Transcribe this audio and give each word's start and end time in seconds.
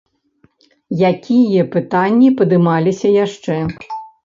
Якія 1.09 1.67
пытанні 1.77 2.33
падымаліся 2.41 3.15
яшчэ? 3.25 3.63